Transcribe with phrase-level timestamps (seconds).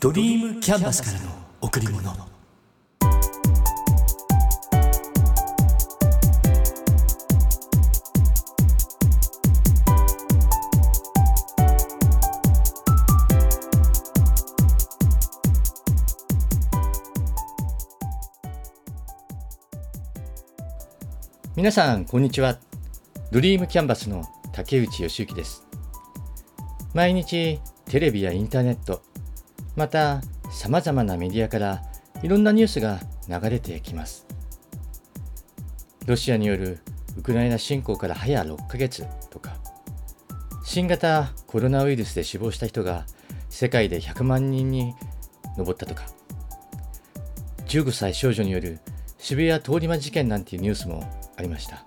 [0.00, 2.14] ドリームキャンバスからの贈り物。
[21.56, 22.56] 皆さんこんにちは。
[23.32, 25.66] ドリームキャンバスの竹内義之です。
[26.94, 29.02] 毎日テレビやインターネット
[29.78, 31.84] また様々なメディアから
[32.24, 34.26] いろんなニュースが流れてきます。
[36.04, 36.80] ロシアによる
[37.16, 39.56] ウクライナ侵攻から早6ヶ月とか
[40.64, 43.06] 新型コロナウイルスで死亡した人が
[43.50, 44.94] 世界で100万人に
[45.56, 46.06] 上ったとか
[47.66, 48.80] 15歳少女による
[49.18, 51.04] 渋谷通り魔事件なんていうニュースも
[51.36, 51.84] ありました。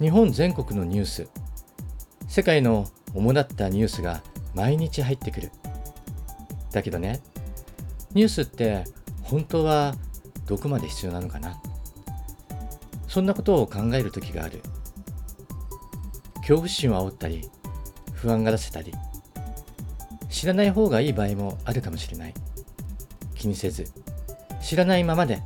[0.00, 1.28] 日本全国のニュース
[2.26, 4.22] 世界の主だったニュースが
[4.54, 5.50] 毎日入ってくる。
[6.74, 7.20] だけどね。
[8.12, 8.84] ニュースって
[9.22, 9.94] 本当は
[10.46, 11.60] どこまで必要なのかな。
[13.08, 14.60] そんなことを考える時がある。
[16.38, 17.48] 恐怖心を煽ったり
[18.12, 18.92] 不安がらせたり
[20.28, 22.34] 知らない方がいい場合もあるかもしれない。
[23.34, 23.86] 気にせず
[24.60, 25.40] 知らないままで。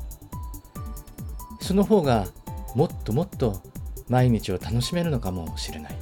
[1.61, 2.27] その方が
[2.75, 3.63] もっともっと
[4.09, 5.97] 毎日を楽しめるのかもしれない。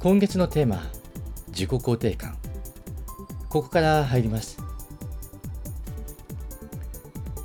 [0.00, 0.82] 今月のテーマ
[1.48, 2.36] 自己肯定感。
[3.48, 4.58] ここから入ります。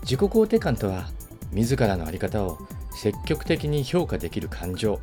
[0.02, 1.09] 自己肯定感とは
[1.52, 2.58] 自らの在り方を
[2.96, 5.00] 積極的に評価できる感情。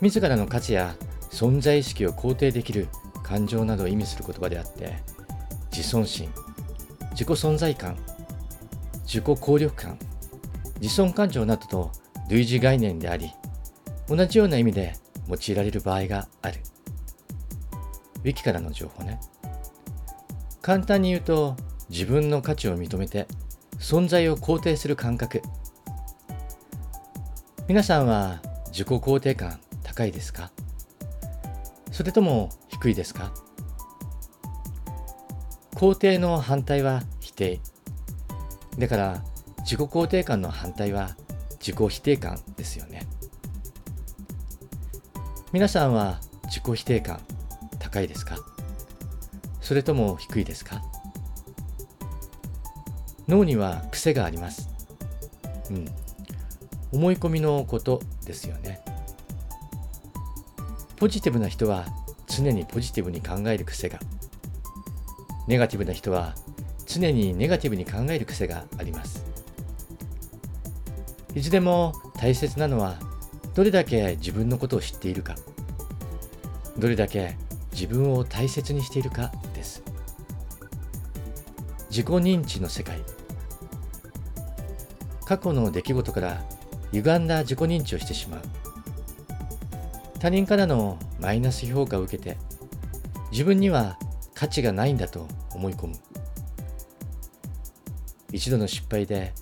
[0.00, 0.96] 自らの価値や
[1.30, 2.88] 存在意識を肯定できる
[3.22, 4.96] 感情などを意味する言葉であって
[5.70, 6.28] 自尊心
[7.12, 7.96] 自己存在感
[9.04, 9.96] 自己効力感
[10.80, 11.92] 自尊感情などと
[12.28, 13.32] 類似概念であり
[14.08, 14.94] 同じような意味で
[15.28, 16.58] 用いられる場合がある。
[18.24, 19.20] ウィキからの情報ね。
[20.62, 21.56] 簡単に言うと
[21.90, 23.26] 自分の価値を認めて
[23.78, 25.42] 存在を肯定する感覚。
[27.66, 30.52] 皆さんは自己肯定感高いですか？
[31.90, 33.32] それとも低いですか？
[35.74, 37.60] 肯定の反対は否定。
[38.78, 39.24] だから
[39.64, 41.16] 自己肯定感の反対は
[41.58, 43.06] 自己否定感ですよね。
[45.52, 47.20] 皆さんは自己否定感
[47.80, 48.36] 高いですか？
[49.62, 50.82] それとも低いですか？
[53.26, 54.68] 脳には癖があります。
[55.70, 55.88] うん。
[56.92, 58.84] 思い込みのことですよね。
[60.96, 61.86] ポジティブな人は
[62.26, 63.98] 常にポジティブに考える癖が。
[65.48, 66.34] ネガティブな人は
[66.86, 69.24] 常にネガティブに考える癖があります。
[71.34, 72.96] いずれも大切なのは
[73.54, 75.34] どれだけ自分のことを知っているか、
[76.76, 77.36] どれだけ
[77.72, 79.32] 自分を大切にしているか
[81.92, 83.02] 自己認知の世界。
[85.26, 86.42] 過去の出来事から
[86.92, 88.40] 歪んだ自己認知をしてしまう。
[90.18, 92.38] 他人からのマイナス評価を受けて
[93.30, 93.98] 自分には
[94.32, 95.94] 価値がないんだと思い込む。
[98.32, 99.34] 一度の失敗で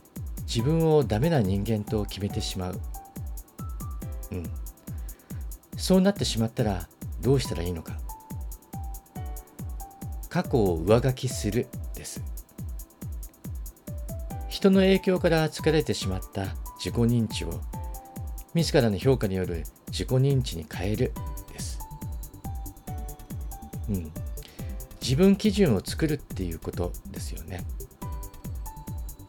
[0.42, 2.80] 自分をダメな人間と決めてしまう。
[4.32, 4.50] うん。
[5.76, 6.88] そうなってしまったら
[7.20, 7.96] どうしたらいいのか。
[10.28, 11.68] 過去を上書きする。
[14.60, 17.60] 人の影響から疲れてしまった自己認知を
[18.52, 21.14] 自らの評価による自己認知に変える
[21.50, 21.78] です。
[23.88, 24.12] うん。
[25.00, 27.64] 自分基準を作るっていうことですよね。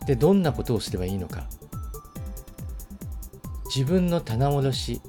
[0.06, 1.48] でどんなことをすればいいのか。
[3.74, 5.02] 自分の棚卸し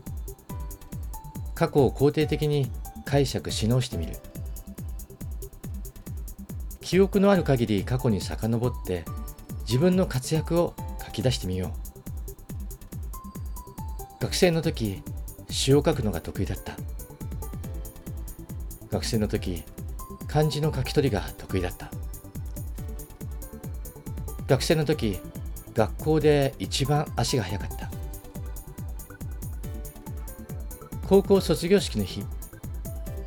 [1.57, 2.71] 過去を肯定的に
[3.05, 4.13] 解釈し直してみる。
[6.81, 9.05] 記憶のある限り過去に遡って
[9.63, 10.75] 自分の活躍を
[11.05, 11.73] 書き出してみよ
[14.21, 14.23] う。
[14.23, 15.03] 学生の時
[15.51, 16.77] 詩を書くのが得意だった。
[18.91, 19.65] 学生の時
[20.29, 21.91] 漢字の書き取りが得意だった。
[24.47, 25.19] 学生の時
[25.75, 27.91] 学校で一番足が速かった。
[31.09, 32.25] 高校卒業式の日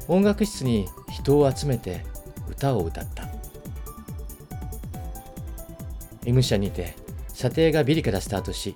[0.07, 2.03] 音楽室に人を集めて
[2.49, 3.24] 歌を歌った。
[6.25, 6.95] M 社にて
[7.27, 8.75] 査定がビリからスタートし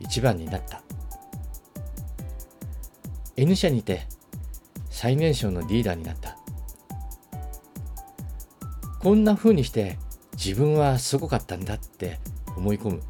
[0.00, 0.82] 1番になった。
[3.36, 4.06] N 社にて
[4.90, 6.38] 最年少のリーダーになった。
[9.00, 9.98] こんな風にして
[10.36, 12.18] 自分はすごかったんだって
[12.56, 13.02] 思い込む。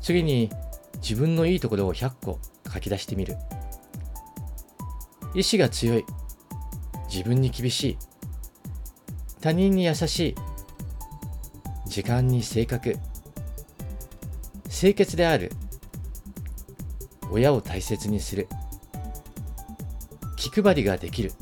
[0.00, 0.50] 次に
[0.96, 2.38] 自分のいいところを100個
[2.72, 3.36] 書き出してみる。
[5.34, 6.04] 意志が強い。
[7.08, 7.98] 自分に厳しい。
[9.40, 10.34] 他人に優しい。
[11.92, 12.96] 時間に正確
[14.70, 15.52] 清潔である。
[17.30, 18.48] 親を大切にする。
[20.36, 21.32] 気配りができる。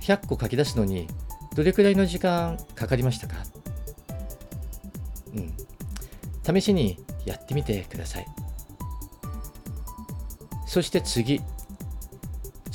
[0.00, 1.06] 100個書き出すのに
[1.54, 3.36] どれくらいの時間かかりましたか？
[5.32, 6.60] うん。
[6.60, 8.26] 試しにやってみてください。
[10.66, 11.40] そして次。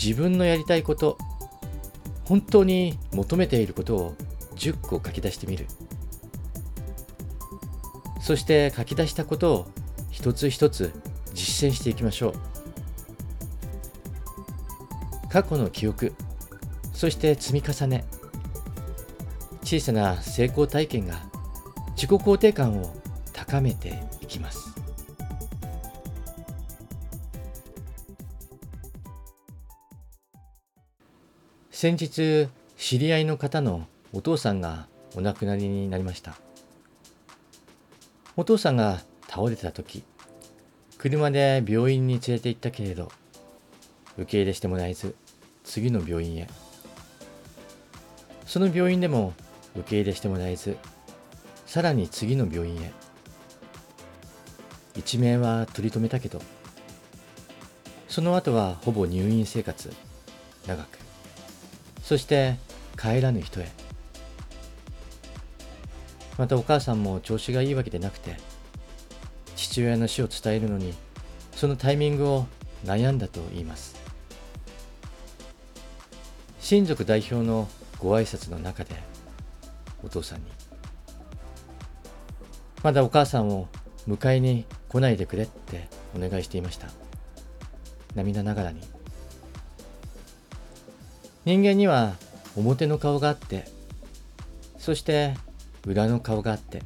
[0.01, 1.17] 自分のやりたいこと。
[2.23, 4.15] 本当に求めていることを
[4.55, 5.67] 10個書き出してみる。
[8.21, 9.67] そして書き出したことを
[10.09, 10.91] 一つ一つ
[11.33, 12.33] 実践していきましょう。
[15.29, 16.13] 過去の記憶
[16.93, 18.05] そして積み重ね。
[19.63, 21.15] 小さな成功体験が
[21.95, 22.95] 自己肯定感を
[23.33, 24.73] 高めていきます。
[31.69, 32.47] 先日
[32.77, 36.35] 知り合いの方のお父さんがお亡くなりになりました。
[38.37, 40.03] お父さんが倒れた時
[40.97, 43.11] 車で病院に連れて行ったけれど
[44.17, 45.15] 受け入れしてもらえず
[45.65, 46.47] 次の病院へ。
[48.45, 49.33] その病院でも
[49.75, 50.77] 受け入れしてもらえず
[51.65, 52.93] さらに次の病院へ。
[54.95, 56.41] 一命は取り留めたけど
[58.07, 59.91] その後はほぼ入院生活
[60.65, 60.99] 長く。
[62.01, 62.55] そして
[62.97, 63.84] 帰らぬ人へ。
[66.37, 68.37] またお母さんも調子がいいわけでなくて
[69.55, 70.93] 父親の死を伝えるのに
[71.51, 72.47] そのタイミングを
[72.85, 73.95] 悩んだと言います。
[76.59, 77.67] 親族代表の
[77.99, 78.95] ご挨拶の中で
[80.03, 80.45] お父さんに
[82.81, 83.67] まだお母さんを
[84.07, 86.87] 迎えに来ないでくれってお願いしていました。
[88.15, 88.81] 涙ながらに。
[91.45, 92.15] 人間には
[92.55, 93.65] 表の顔があって
[94.79, 95.35] そして
[95.85, 96.81] 裏の顔があって。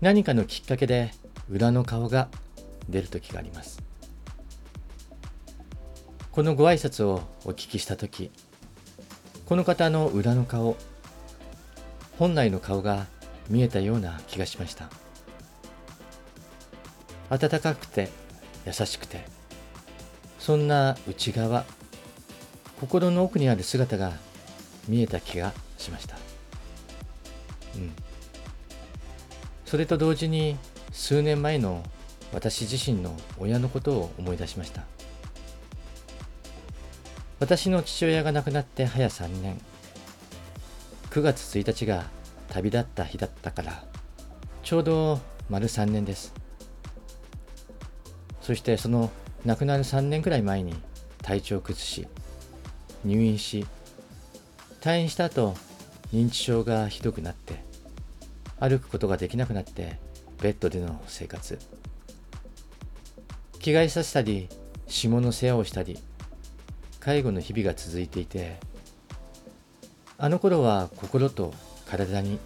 [0.00, 1.12] 何かのきっかけで
[1.48, 2.28] 裏の顔が
[2.88, 3.82] 出る時があります。
[6.32, 8.30] このご挨拶をお聞きした時
[9.44, 10.78] この方の裏の顔
[12.18, 13.06] 本来の顔が
[13.50, 14.88] 見えたような気がしました。
[17.28, 18.08] 温かくて
[18.66, 19.24] 優しくて
[20.38, 21.64] そんな内側
[22.80, 24.12] 心の奥にある姿が
[24.88, 26.31] 見えた気がしました。
[27.76, 27.92] うん。
[29.64, 30.56] それと同時に
[30.92, 31.82] 数年前の
[32.32, 34.82] 私自身の親のことを思い出しました。
[37.40, 39.60] 私の父親が亡くなって早3年。
[41.10, 42.06] 9月1日が
[42.48, 43.84] 旅立った日だったから
[44.62, 45.20] ちょうど
[45.50, 46.32] 丸3年です。
[48.40, 49.10] そしてその
[49.44, 50.74] 亡くなる3年くらい前に
[51.22, 52.06] 体調を崩し
[53.04, 53.66] 入院し
[54.80, 55.54] 退院した後
[56.12, 57.64] 認知症がひどくなって
[58.60, 59.98] 歩くことができなくなって
[60.40, 61.58] ベッドでの生活。
[63.58, 64.48] 着替えさせたり
[64.88, 65.98] 下の世話をしたり
[66.98, 68.58] 介護の日々が続いていて
[70.18, 71.54] あの頃は心と
[71.88, 72.38] 体に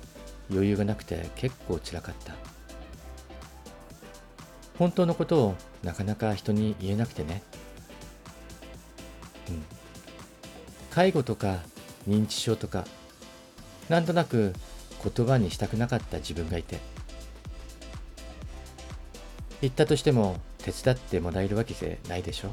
[0.50, 2.34] 余裕がなくて結構つらかった。
[4.78, 7.42] 本当のことをなかなか人に言えなくてね。
[9.48, 9.64] うん。
[10.90, 11.60] 介護とか
[12.06, 12.84] 認知症とか
[13.88, 14.52] なんとなく
[15.14, 16.78] 言葉にしたくなかった自分がいて。
[19.60, 22.50] 言ったとしても手伝ってもらえるわけじゃないでしょ。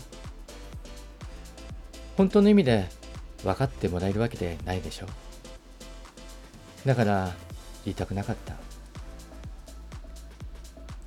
[2.16, 2.88] 本当の意味で
[3.44, 5.08] 分かってもらえるわけでないでしょ。
[6.86, 7.34] だから
[7.86, 8.56] 言いたくなかった。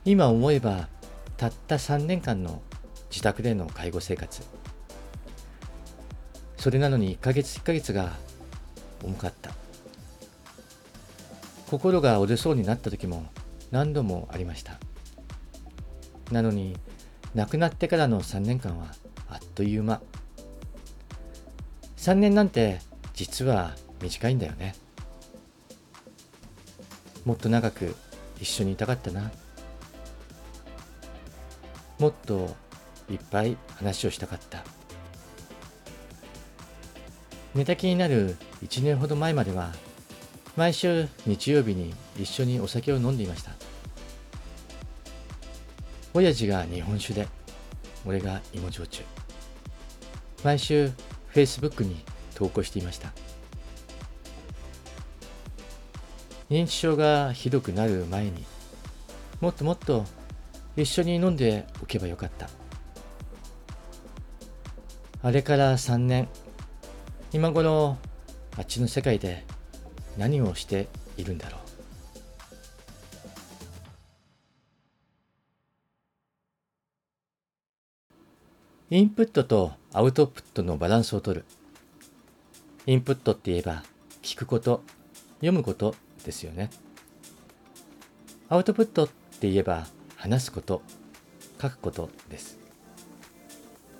[0.04, 0.88] 今思えば
[1.36, 2.62] たった3年間の
[3.10, 4.42] 自宅での介護生活。
[6.58, 8.12] それなのに1ヶ月1ヶ月が
[9.02, 9.65] 重かった。
[11.68, 13.26] 心が折れそうになった時も
[13.70, 14.78] 何度もありました。
[16.30, 16.76] なのに
[17.34, 18.94] 亡くなってからの3年間は
[19.28, 20.00] あっという間。
[21.96, 22.80] 3年なんて
[23.14, 24.74] 実は短いんだよね。
[27.24, 27.96] もっと長く
[28.40, 29.32] 一緒にいたかったな。
[31.98, 32.54] もっと
[33.10, 34.62] いっぱい話をしたかった。
[37.54, 39.72] 寝たきになる1年ほど前までは
[40.56, 43.50] 毎週日曜日に一緒にお酒を飲んでいました。
[46.14, 47.28] 親父が日本酒で
[48.06, 49.02] 俺が芋焼酎。
[50.42, 50.90] 毎週
[51.34, 52.02] Facebook に
[52.34, 53.12] 投稿していました。
[56.48, 58.44] 認知症がひどくなる前に
[59.42, 60.06] もっともっと
[60.74, 62.48] 一緒に飲んでおけばよかった。
[65.22, 66.28] あれから3年
[67.32, 67.98] 今頃
[68.56, 69.44] あっちの世界で
[70.16, 71.60] 何をしているんだろう。
[78.88, 81.44] インプットとアウトプットのバランスをとる。
[82.86, 83.82] インプットって言えば
[84.22, 84.82] 聞くこと
[85.36, 86.70] 読むことですよね。
[88.48, 90.82] アウトプットって言えば話すこと
[91.60, 92.58] 書くことです。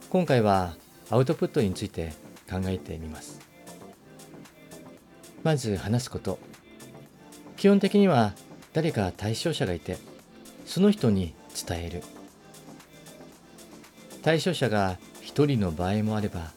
[0.09, 0.77] 今回は
[1.11, 2.13] アウトプットについて
[2.49, 3.41] 考えてみます。
[5.47, 6.41] まず話すこと。
[7.57, 8.35] 基本的には
[8.73, 9.97] 誰か対象者がいて
[10.65, 11.35] その人に
[11.69, 12.03] 伝える。
[14.25, 16.51] 対象者が1人の場合もあれば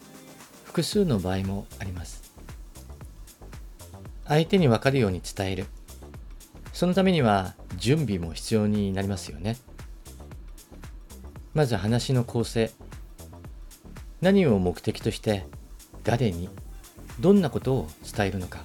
[0.63, 2.33] 複数の場合もあります。
[4.25, 5.67] 相手に分かるように伝える。
[6.73, 9.57] そのためには準備も必要になりますよね。
[11.53, 12.71] まず話の構成。
[14.19, 15.45] 何を目的として
[16.03, 16.49] 誰に
[17.19, 18.63] どんなことを伝えるのか。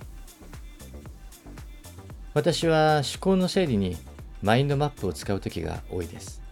[2.35, 3.97] 私は思考の整理に
[4.43, 6.43] マインドマップを使う時が多いです。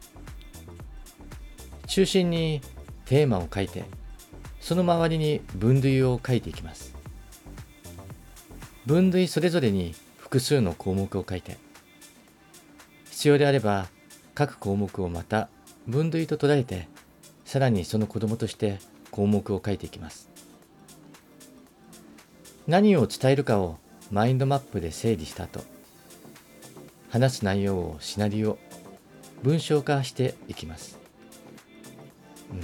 [1.88, 2.62] 中心に
[3.04, 3.84] テーマを書いて
[4.60, 6.94] その周りに分類を書いていきます。
[8.86, 11.58] 分類それぞれに複数の項目を書いて
[13.10, 13.88] 必要であれば
[14.34, 15.48] 各項目をまた
[15.88, 16.88] 分類と捉えて
[17.44, 18.78] さらにその子供として
[19.10, 20.30] 項目を書いていきます。
[22.68, 23.78] 何を伝えるかを
[24.12, 25.71] マインドマップで整理した後
[27.12, 28.56] 話す内容をシナリオ
[29.42, 30.98] 文章化していきます。
[32.50, 32.62] うん、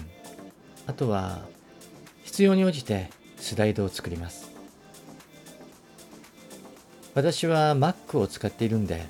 [0.86, 1.42] あとは
[2.24, 4.50] 必要に応じてスライドを作ります。
[7.14, 9.04] 私は Mac を使っているんで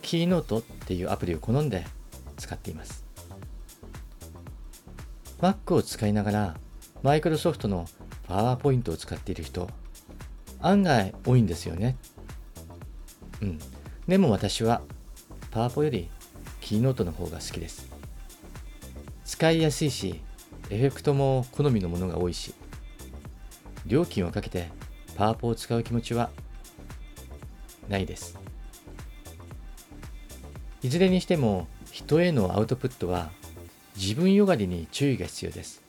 [0.00, 1.86] キーノートっていうアプリを好んで
[2.38, 3.04] 使っています。
[5.42, 6.56] Mac を使いながら
[7.02, 7.84] マイクロソフトの
[8.26, 9.68] パワーポイントを使っている人
[10.62, 11.98] 案外多いんですよね。
[13.42, 13.58] うん。
[14.08, 14.80] でも私は
[15.50, 16.08] パワポより
[16.62, 17.88] キーノートの方が好きです
[19.26, 20.20] 使いやすいし、
[20.70, 22.54] エフェクトも好みのものが多いし、
[23.86, 24.70] 料金をかけて
[25.14, 26.30] パワポを使う気持ちは
[27.88, 28.36] ないです。
[30.82, 33.30] いずれにしても人へのアウトプットは
[33.96, 35.82] 自分よがりに注意が必要です。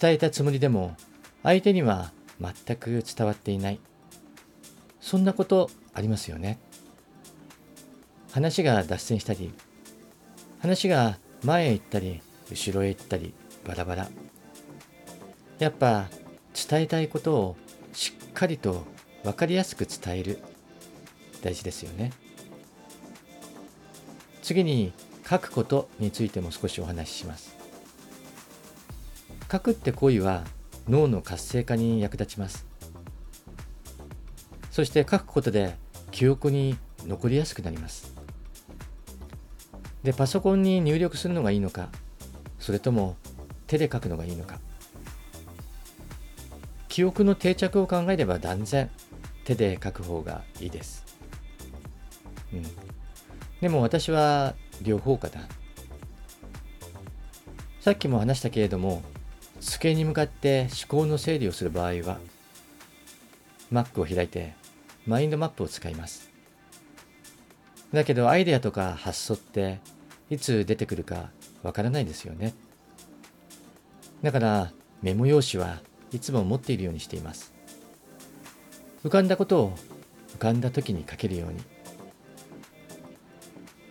[0.00, 0.96] 伝えたつもりでも
[1.42, 3.80] 相手には全く伝わっていない。
[5.10, 6.60] そんなことありますよね。
[8.30, 9.52] 話が脱線したり
[10.60, 13.34] 話が前へ行ったり後ろへ行ったり
[13.66, 14.08] バラバラ。
[15.58, 16.06] やっぱ
[16.54, 17.56] 伝えたいことを
[17.92, 18.86] しっかりと
[19.24, 20.38] 分かりやすく伝える。
[21.42, 22.12] 大事ですよね。
[24.42, 24.92] 次に
[25.28, 27.56] 書くことについても少しお話しします。
[29.50, 30.44] 書くって行為は
[30.88, 32.69] 脳の活性化に役立ちます。
[34.80, 35.76] そして書くことで
[36.10, 36.74] 記憶に
[37.06, 38.14] 残りやすくなります。
[40.02, 41.90] でパソコンに入力するのがいいのか
[42.58, 43.18] それとも
[43.66, 44.58] 手で書くのがいいのか。
[46.88, 48.88] 記憶の定着を考えれば断然
[49.44, 51.04] 手で書く方がいいです、
[52.54, 52.62] うん、
[53.60, 55.46] でも私は両方かな。
[57.82, 59.02] さっきも話したけれども
[59.60, 62.18] 机に向かって思考の整理をする場合は
[63.70, 64.58] Mac を開いて
[65.10, 66.30] マインドマップを使います
[67.92, 69.80] だけどアイデアとか発想って
[70.30, 71.30] いつ出てくるか
[71.62, 72.54] わからないですよね。
[74.22, 75.80] だからメモ用紙は
[76.12, 77.52] いつも持っているようにしています。
[79.04, 79.76] 浮かんだことを
[80.34, 81.60] 浮かんだ時に書けるように。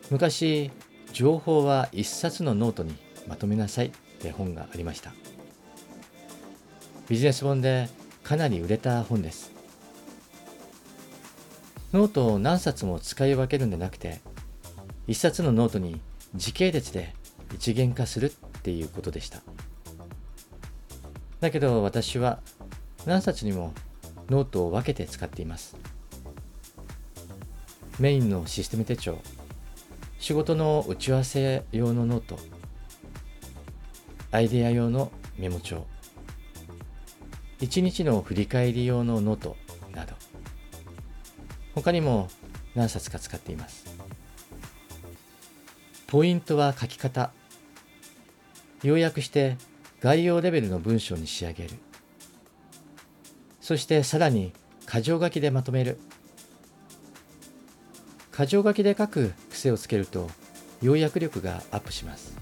[0.09, 0.71] 昔、
[1.11, 2.95] 情報は一冊のノートに
[3.27, 5.13] まとめなさいって本がありました。
[7.09, 7.89] ビジネス本で
[8.23, 9.58] かなり売れた本です。
[11.91, 14.19] ノートを何冊も使い分けるんでなくて、
[15.07, 15.99] 一冊のノートに
[16.35, 17.15] 時系列で
[17.55, 19.41] 一元化するっていうことでした。
[21.39, 22.39] だけど私は
[23.05, 23.73] 何冊にも
[24.29, 25.75] ノートを分けて使っています。
[27.97, 29.17] メインのシステム手帳、
[30.19, 32.37] 仕事の打ち合わせ用のノート、
[34.31, 35.87] アイデア用のメモ帳、
[37.59, 39.57] 一日の振り返り用のノート、
[41.81, 42.27] 他にも
[42.75, 43.85] 何冊か使っています。
[46.07, 47.31] ポイントは書き方。
[48.83, 49.57] 要約して
[50.01, 51.69] 概要レベルの文章に仕上げる。
[53.61, 54.51] そしてさらに
[54.91, 55.99] 箇条書きでまとめる。
[58.37, 60.29] 箇条書きで書く癖をつけると
[60.81, 62.37] 要約力がアップします。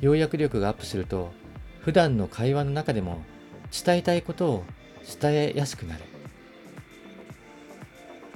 [0.00, 1.30] 要約力がアップすると
[1.80, 3.22] 普段の会話の中でも
[3.70, 4.64] 伝えたいことを
[5.20, 6.04] 伝えやすくなる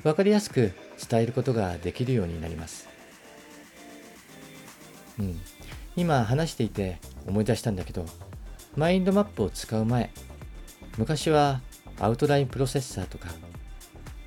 [0.04, 0.72] 分かりやすく
[1.10, 2.88] 伝えることができるようになります。
[5.18, 5.40] うん。
[5.96, 8.04] 今話していて思い出したんだけど
[8.76, 10.10] マインドマップを使う前
[10.98, 11.60] 昔は
[12.00, 13.28] アウトラインプロセッサーとか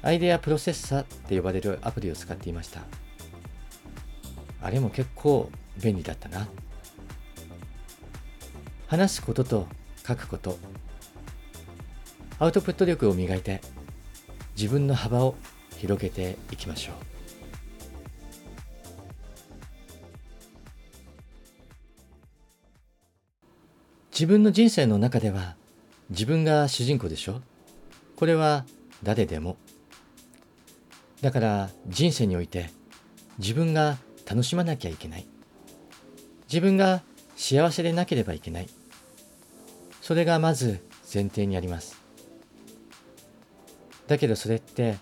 [0.01, 2.81] アイデアプロセッサーって呼ばれるアプリを使っていました。
[4.61, 6.47] あれも結構便利だったな。
[8.87, 9.67] 話すことと
[10.07, 10.57] 書くこと。
[12.39, 13.61] アウトプット力を磨いて
[14.55, 15.35] 自分の幅を
[15.77, 16.95] 広げていきましょう。
[24.11, 25.55] 自分の人生の中では
[26.09, 27.41] 自分が主人公でしょ？
[28.15, 28.65] これは
[29.03, 29.57] 誰でも。
[31.21, 32.71] だから人生において
[33.37, 35.27] 自分が楽しまなきゃいけない。
[36.47, 37.03] 自分が
[37.35, 38.67] 幸せでなければいけない。
[40.01, 42.01] それがまず前提にあります。
[44.07, 44.97] だけどそれって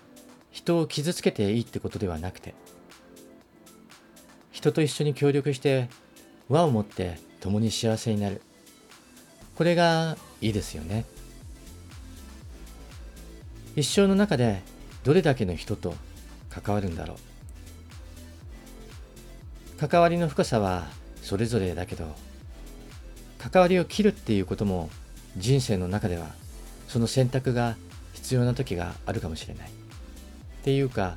[0.56, 2.54] 人を傷つけていいってことではなくて
[4.52, 5.90] 人と一緒に協力して
[6.48, 8.40] 輪を持って共に幸せになる。
[9.54, 11.04] これがいいですよね。
[13.76, 14.62] 一生の中で
[15.04, 15.94] どれだけの人と
[16.48, 17.16] 関わるんだろ
[19.76, 19.78] う。
[19.78, 20.86] 関わりの深さは
[21.20, 22.14] それぞれだけど
[23.36, 24.88] 関わりを切るっていうことも
[25.36, 26.28] 人生の中では
[26.88, 27.76] その選択が
[28.14, 29.85] 必要な時があるかもしれない。
[30.66, 31.16] っていうか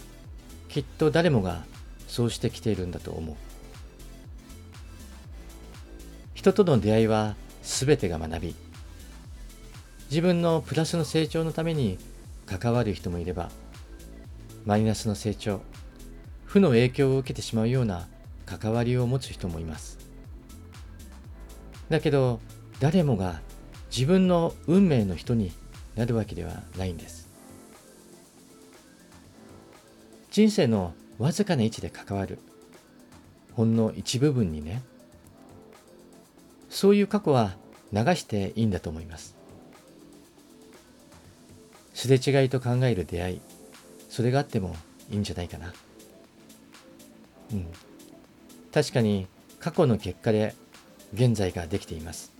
[0.67, 1.63] きっと誰もが
[2.07, 3.35] そうしてきているんだと思う。
[6.35, 8.55] 人との出会いは全てが学び。
[10.11, 11.97] 自分のプラスの成長のために
[12.45, 13.49] 関わる人もいれば
[14.67, 15.61] マイナスの成長
[16.45, 18.07] 負の影響を受けてしまうような
[18.45, 19.97] 関わりを持つ人もいます。
[21.89, 22.39] だけど
[22.79, 23.41] 誰もが
[23.89, 25.51] 自分の運命の人に
[25.95, 27.18] なるわけではないんです。
[30.31, 32.39] 人生のわずかな位置で関わる。
[33.53, 34.81] ほんの一部分にね。
[36.69, 37.55] そういう過去は
[37.91, 39.35] 流していいんだと思います。
[41.93, 43.41] すれ違いと考える出会い
[44.07, 44.73] それがあっても
[45.11, 45.73] いいんじゃないかな。
[47.51, 47.67] うん。
[48.71, 49.27] 確かに
[49.59, 50.55] 過去の結果で
[51.13, 52.31] 現在ができています。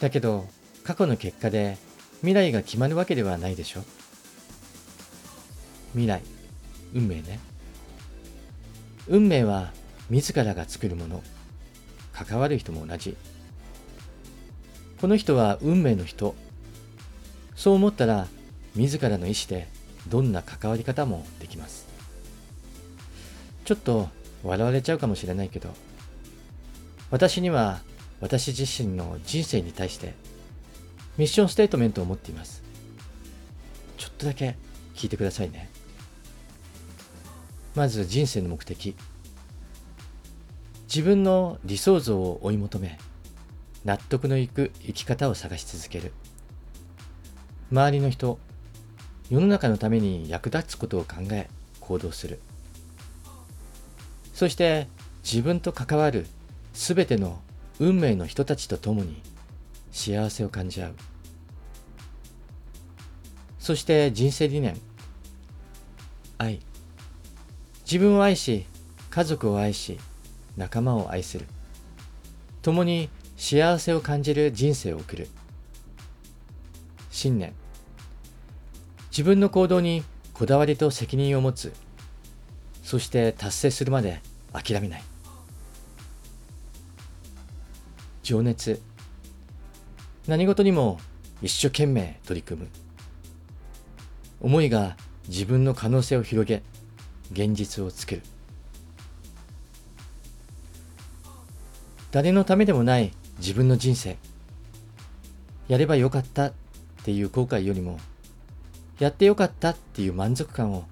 [0.00, 0.46] だけど
[0.84, 1.76] 過去の結果で
[2.20, 3.82] 未来が決まるわけではないでしょ。
[5.92, 6.33] 未来。
[6.94, 7.40] 運命ね。
[9.08, 9.72] 運命は
[10.08, 11.22] 自らが作るもの。
[12.12, 13.16] 関わる人も同じ。
[15.00, 16.34] この人は運命の人。
[17.56, 18.28] そう思ったら
[18.74, 19.68] 自らの意思で
[20.08, 21.86] どんな関わり方もできます。
[23.64, 24.08] ちょっと
[24.42, 25.70] 笑われちゃうかもしれないけど
[27.10, 27.80] 私には
[28.20, 30.12] 私自身の人生に対して
[31.16, 32.62] ミッションステートメントを持っています。
[33.96, 34.56] ちょっとだけ
[34.94, 35.70] 聞いてくださいね。
[37.74, 38.94] まず人生の目的。
[40.86, 42.98] 自分の理想像を追い求め
[43.84, 46.12] 納得のいく生き方を探し続ける。
[47.72, 48.38] 周りの人
[49.28, 51.48] 世の中のために役立つことを考え
[51.80, 52.38] 行動する。
[54.32, 54.86] そして
[55.24, 56.26] 自分と関わる
[56.74, 57.40] すべての
[57.80, 59.20] 運命の人たちと共に
[59.90, 60.94] 幸せを感じ合う。
[63.58, 64.78] そして人生理念。
[66.38, 66.60] 愛。
[67.84, 68.64] 自分を愛し
[69.10, 69.98] 家族を愛し
[70.56, 71.46] 仲間を愛する。
[72.62, 75.28] 共に幸せを感じる人生を送る。
[77.10, 77.52] 信念。
[79.10, 81.72] 自分の行動にこだわりと責任を持つ。
[82.82, 84.20] そして達成するまで
[84.52, 85.02] 諦めない。
[88.22, 88.80] 情熱。
[90.26, 90.98] 何事にも
[91.42, 92.68] 一生懸命取り組む。
[94.40, 94.96] 思いが
[95.28, 96.62] 自分の可能性を広げ
[97.32, 98.22] 現実を作る。
[102.10, 104.16] 誰のためでもない自分の人生。
[105.66, 106.52] やればよかったっ
[107.04, 107.98] ていう後悔よりも
[108.98, 110.84] やってよかったっていう満足感を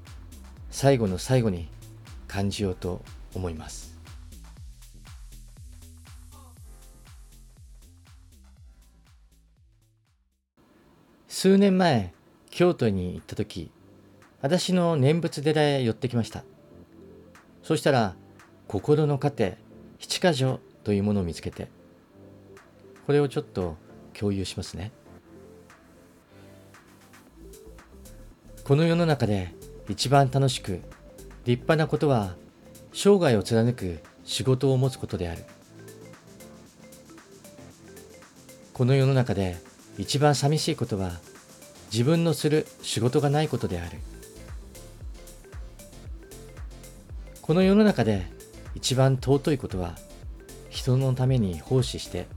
[0.71, 1.69] 最後の最後に
[2.27, 3.03] 感じようと
[3.35, 3.93] 思います。
[11.29, 12.13] 数年前
[12.51, 13.71] 京都に行った時
[14.43, 16.43] 私の念仏寺へ寄ってきました。
[17.63, 18.17] そしたら
[18.67, 19.57] 心の糧
[20.01, 21.69] 七箇条というものを見つけて
[23.07, 23.77] これをちょっと
[24.19, 24.91] 共有しますね。
[28.65, 29.55] この世の中で
[29.89, 30.81] 一番楽しく
[31.45, 32.35] 立派なことは
[32.93, 35.45] 生涯を貫く仕事を持つことである。
[38.73, 39.57] この世の中で
[39.99, 41.13] 一番寂しいことは
[41.93, 43.99] 自分のする仕事がないことである。
[47.43, 48.25] この世の中で
[48.77, 49.97] 一番尊いことは
[50.71, 52.29] 人のために奉仕して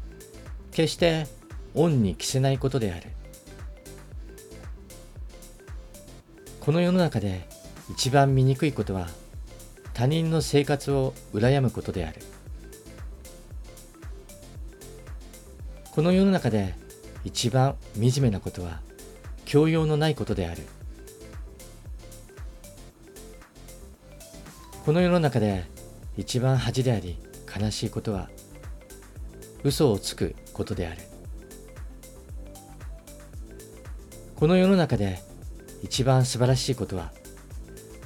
[0.71, 1.27] 決して
[1.75, 3.11] 恩に着せないことである。
[6.59, 7.47] この世の中で
[7.91, 9.07] 一番醜いことは
[9.93, 12.21] 他人の生活を羨むことである。
[15.91, 16.73] この世の中で
[17.23, 18.81] 一番惨めなことは
[19.45, 20.63] 教養のないことである。
[24.85, 25.65] この世の中で
[26.15, 27.17] 一番恥であり
[27.59, 28.29] 悲しいことは
[29.63, 31.01] 嘘をつくことである。
[34.35, 35.23] この世の中で
[35.81, 37.11] 一番素晴らしいことは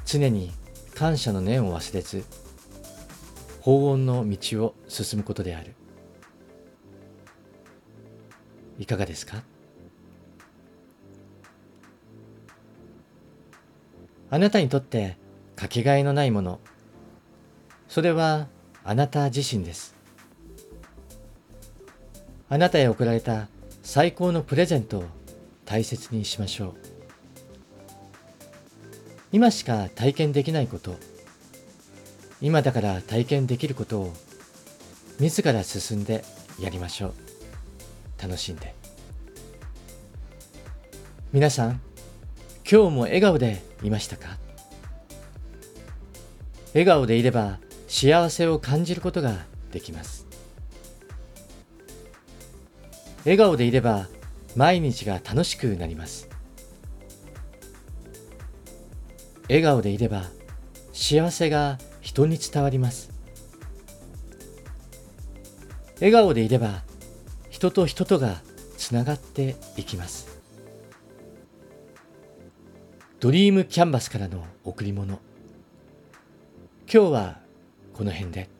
[0.06, 0.54] 常に
[0.96, 2.24] 感謝の念を忘れず
[3.60, 5.76] 法恩の道を進むことである。
[8.78, 9.44] いかがですか？
[14.30, 15.18] あなたにとって
[15.58, 16.62] かけがえのないもの
[17.90, 18.48] それは
[18.84, 19.96] あなた自身です。
[22.48, 23.48] あなたへ贈られた
[23.84, 25.04] 最高のプレゼントを
[25.66, 26.74] 大切にしましょう。
[29.32, 30.96] 今しか体験できないこと。
[32.42, 34.14] 今だから体験できることを
[35.20, 36.24] 自ら進んで
[36.60, 37.14] やりましょう。
[38.22, 38.76] 楽しんで。
[41.34, 41.82] 皆さん
[42.70, 44.38] 今日も笑顔でいましたか？
[46.74, 49.36] 笑顔でいれば幸せを感じることが
[49.72, 50.28] できます。
[53.26, 54.08] 笑顔でいれば
[54.56, 56.30] 毎日が楽しくなります。
[59.50, 60.26] 笑顔でいれば
[60.94, 63.12] 幸せが人に伝わります。
[65.96, 66.84] 笑顔でいれば
[67.50, 68.42] 人と人とが
[68.78, 70.40] つながっていきます。
[73.20, 75.20] ドリームキャンバスからの贈り物。
[76.92, 77.39] 今日は
[78.00, 78.59] この辺で。